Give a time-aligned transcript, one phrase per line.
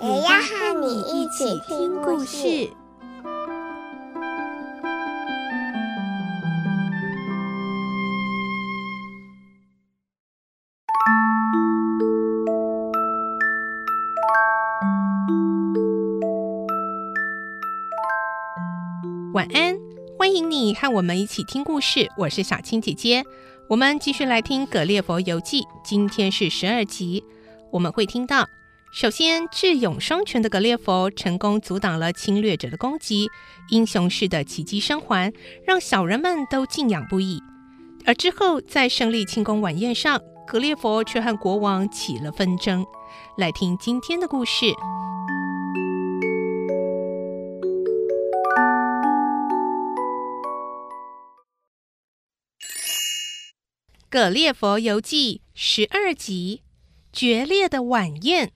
[0.00, 2.70] 也要和你一起听故事。
[19.34, 19.76] 晚安，
[20.16, 22.08] 欢迎你和我们一起听故事。
[22.16, 23.24] 我是小青姐姐，
[23.68, 27.24] 我们继续来听《葛列佛游记》，今天是十二集。
[27.72, 28.46] 我们会听到，
[28.90, 33.28] 首先智勇双全的格列佛成功阻挡了侵略者的攻击，
[33.68, 35.32] 英雄式的奇迹生还，
[35.64, 37.40] 让小人们都敬仰不已。
[38.06, 42.84] 而之后在胜利庆功晚宴上，格列佛却和国王起了纷争。
[43.36, 44.66] 来听今天的故事。
[54.10, 56.62] 《葛列佛游记》十二集：
[57.12, 58.52] 决裂的晚宴。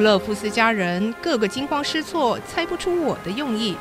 [0.00, 3.76] 勒夫斯家人个个惊慌失措，猜不出我的用意。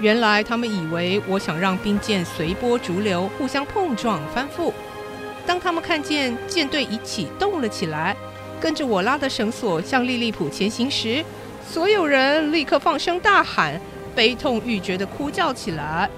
[0.00, 4.72] 原来他们以为我想让兵舰随波逐流，互相碰撞翻覆。
[5.46, 8.16] 当他们看见舰队一起动了起来，
[8.60, 11.24] 跟着我拉的绳索向利利浦前行时，
[11.68, 13.80] 所有人立刻放声大喊，
[14.14, 16.08] 悲痛欲绝地哭叫起来。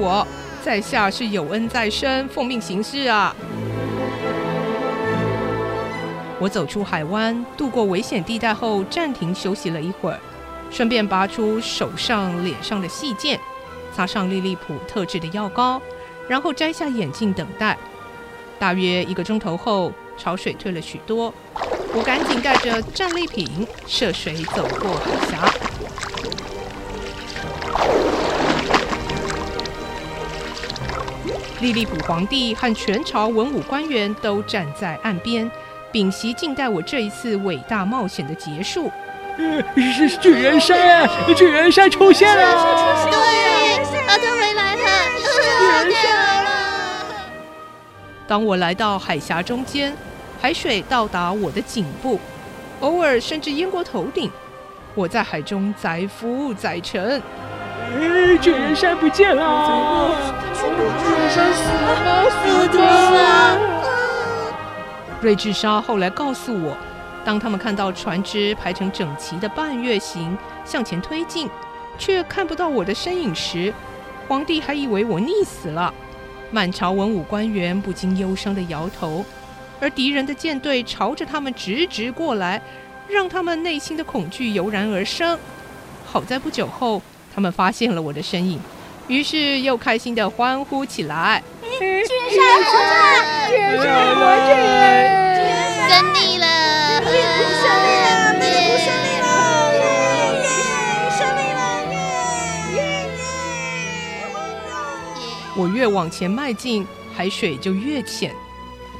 [0.00, 0.26] 我，
[0.64, 3.36] 在下是有恩在身，奉命行事啊。
[6.38, 10.18] 我走出海湾，渡过危险地带后，暂停休息了一会儿，
[10.70, 13.38] 顺便拔出手上、脸上的细箭，
[13.94, 15.80] 擦上利利普特制的药膏，
[16.26, 17.76] 然后摘下眼镜等待。
[18.58, 21.32] 大约一个钟头后，潮水退了许多，
[21.92, 25.52] 我赶紧带着战利品涉水走过海峡。
[31.60, 35.50] 利利普皇帝和全朝文武官员都站在岸边。
[35.92, 38.90] 屏息静待我这一次伟大冒险的结束。
[39.36, 39.62] 嗯，
[39.92, 43.10] 是巨人山，巨人山出现了！
[43.10, 44.82] 对，他回来了，
[45.58, 46.50] 巨人山来了。
[48.26, 49.94] 当我来到海峡中间，
[50.40, 52.20] 海水到达我的颈部，
[52.80, 54.30] 偶尔甚至淹过头顶。
[54.94, 57.20] 我在海中载浮载沉。
[57.92, 60.14] 哎，巨人山不见了！
[60.54, 60.64] 巨
[61.12, 62.08] 人山死了吗？
[62.30, 63.58] 死了。
[65.20, 66.76] 瑞智沙后来告诉我，
[67.24, 71.50] 当他们看到船只排成整齐的半月形向前推进，
[71.98, 73.74] 却看不到我的身影时，
[74.28, 75.92] 皇帝还以为我溺死了。
[76.52, 79.24] 满朝文武官员不禁忧伤地摇头，
[79.80, 82.62] 而敌人的舰队朝着他们直直过来，
[83.08, 85.36] 让他们内心的恐惧油然而生。
[86.06, 87.02] 好在不久后，
[87.34, 88.60] 他们发现了我的身影，
[89.08, 91.42] 于是又开心的欢呼起来。
[91.62, 92.14] 巨人山
[92.64, 92.72] 活
[93.16, 93.86] 着，巨人山
[94.16, 94.50] 活着，
[95.88, 96.44] 胜利了！
[97.00, 98.04] 胜利了！
[98.78, 99.26] 胜利了！
[101.10, 101.60] 胜利了！
[102.74, 102.78] 耶！
[105.56, 108.34] 我越往前迈进，海水就越浅。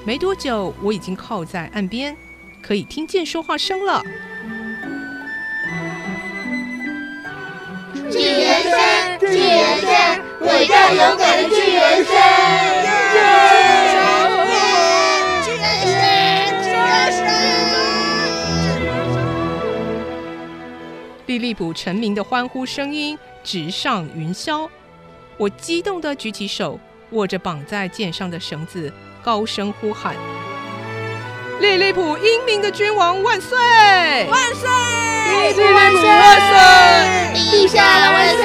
[0.04, 2.16] 没多久，我已经靠在岸边，
[2.62, 4.02] 可以听见说话声了。
[8.10, 10.20] 巨人山，巨人山。
[10.40, 12.12] 伟大勇敢的巨人山！
[13.12, 13.24] 巨人
[13.92, 13.94] 山！
[15.44, 15.62] 巨人
[17.12, 17.20] 山！
[21.26, 24.68] 利利浦臣民的欢呼声音直上云霄，
[25.36, 26.80] 我激动地举起手，
[27.10, 28.92] 握着绑在剑上的绳子，
[29.22, 30.16] 高声呼喊
[31.60, 33.58] ：“利利普英明的君王万岁！
[34.30, 34.66] 万岁！
[35.28, 36.06] 利利浦万岁！
[37.34, 38.44] 陛下万岁！”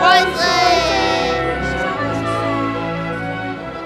[0.00, 0.42] 万岁！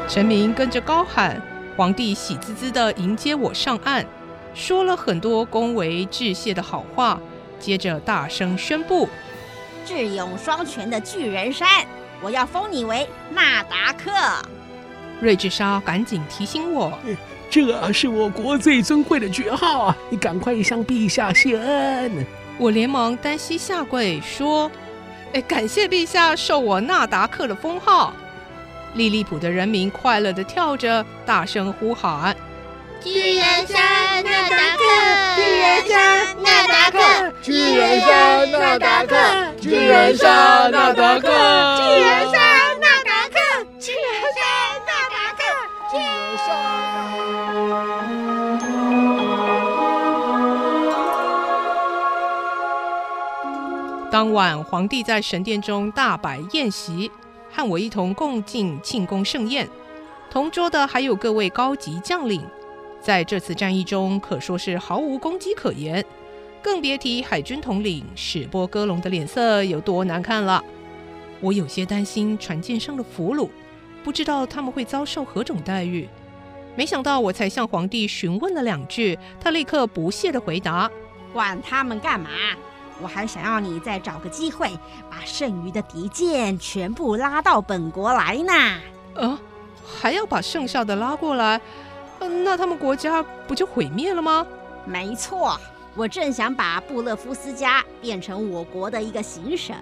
[0.08, 1.42] 臣民跟着高喊，
[1.76, 4.06] 皇帝喜滋滋的迎接我上岸，
[4.54, 7.20] 说了很多恭维致谢的好话，
[7.58, 9.08] 接着大声宣布：
[9.84, 11.68] 智勇双全的巨人山
[12.22, 14.12] 我要封你为纳达克。
[15.20, 16.92] 瑞智莎赶紧提醒我
[17.50, 19.96] ：“这是我国最尊贵的爵号啊！
[20.10, 22.26] 你赶快向陛下谢恩。”
[22.58, 24.70] 我连忙单膝下跪说
[25.32, 28.12] ：“哎，感谢陛下授我纳达克的封号。”
[28.94, 32.34] 利利浦的人民快乐地跳着，大声呼喊
[33.04, 34.82] ：“巨人山纳达克！
[35.36, 37.32] 巨人山纳达克！
[37.42, 39.16] 巨人山纳达克！
[39.60, 41.28] 巨人山纳达克！
[41.78, 42.35] 巨人山
[54.10, 57.10] 当晚，皇帝在神殿中大摆宴席。
[57.48, 59.66] 和我一同共进庆功盛宴，
[60.30, 62.42] 同桌的还有各位高级将领。
[63.00, 66.04] 在这次战役中，可说是毫无攻击可言，
[66.62, 70.62] 更别提海军统领史波戈龙的脸色有多难看了。
[71.40, 73.48] 我有些担心船舰上的俘虏，
[74.04, 76.06] 不知道他们会遭受何种待遇。
[76.76, 80.88] 没想到我才向皇帝询问了两句，他立刻不屑地回答
[81.32, 82.28] ：“管他们干嘛？”
[83.00, 84.70] 我还想要你再找个机会，
[85.10, 88.52] 把剩余的敌舰全部拉到本国来呢。
[89.14, 89.38] 啊，
[90.00, 91.60] 还要把剩下的拉过来？
[92.20, 94.46] 呃，那他们国家不就毁灭了吗？
[94.86, 95.60] 没错，
[95.94, 99.76] 我正想把布勒夫斯加变成我国的一个行省，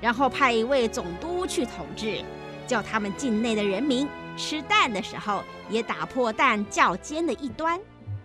[0.00, 2.22] 然后派一位总督去统治，
[2.66, 4.08] 叫他们境内的人民
[4.38, 7.78] 吃蛋的时候也打破蛋较尖的一端。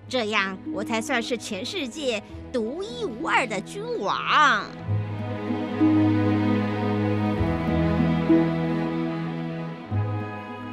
[0.08, 2.22] 这样，我才算是全世界
[2.52, 4.66] 独一无二的君王。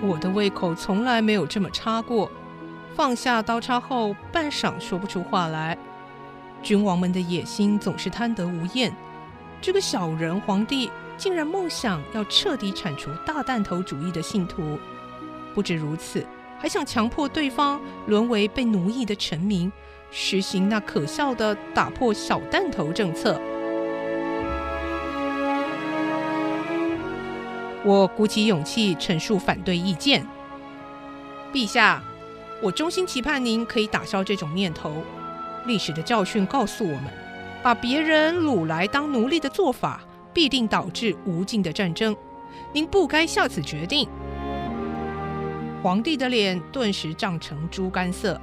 [0.03, 2.31] 我的胃口从来没有这么差过。
[2.95, 5.79] 放下刀叉后，半晌说不出话来。
[6.63, 8.93] 君王们的野心总是贪得无厌。
[9.63, 14.79] 这个小人皇帝竟然梦想要彻底铲除大弹头主义的信徒。
[15.55, 16.27] 不止如此。
[16.59, 19.73] 还想强迫对方沦为被奴役的臣民，
[20.11, 23.41] 实行那可笑的打破小弹头政策。
[27.83, 30.27] 我鼓起勇气陈述反对意见。
[31.51, 32.03] 陛下，
[32.63, 34.93] 我衷心期盼您可以打消这种念头。
[35.65, 37.05] 历史的教训告诉我们，
[37.63, 40.03] 把别人掳来当奴隶的做法，
[40.35, 42.15] 必定导致无尽的战争。
[42.75, 44.07] 您不该下此决定。
[45.83, 48.39] 皇帝的脸顿时涨成猪肝色。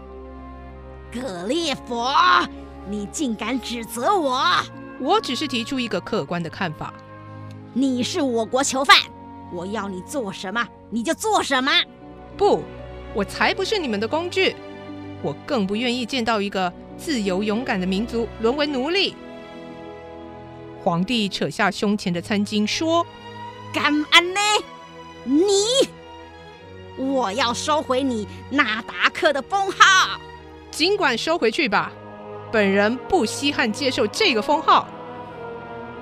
[1.13, 2.11] 格列佛，
[2.89, 4.43] 你竟敢指责我？
[4.99, 6.91] 我只是提出一个客观的看法。
[7.73, 8.97] 你是我国囚犯，
[9.53, 11.71] 我要你做什么你就做什么。
[12.35, 12.63] 不，
[13.13, 14.55] 我才不是你们的工具。
[15.21, 19.15] 我更不愿意见到一个自由勇敢的民族沦为奴隶。
[20.83, 23.05] 皇帝扯下胸前的餐巾说
[23.71, 24.39] ：“干安呢？
[25.23, 25.43] 你。”
[26.97, 30.19] 我要收回你纳达克的封号，
[30.71, 31.91] 尽管收回去吧。
[32.51, 34.87] 本人不稀罕接受这个封号。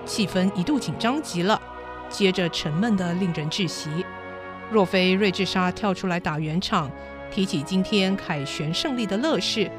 [0.05, 1.61] 气氛一度紧张极了，
[2.09, 4.05] 接着沉闷得令人窒息。
[4.71, 6.89] 若非瑞智莎跳出来打圆场，
[7.31, 9.69] 提起今天凯旋胜利的乐事，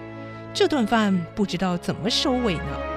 [0.53, 2.96] 这顿饭不知道怎么收尾呢？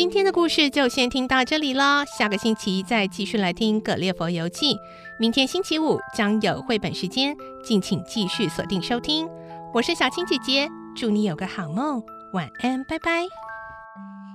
[0.00, 4.74] 今天的故事就先听到这里了，下个星期再继续来听《葛列佛游记》。
[5.18, 9.28] 明天星期五将有绘本时间，敬请继续锁定收听。
[9.74, 10.66] 我是小青姐姐，
[10.96, 12.02] 祝你有个好梦，
[12.32, 13.24] 晚安，拜拜。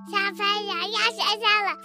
[0.07, 1.75] 小朋友要睡觉了，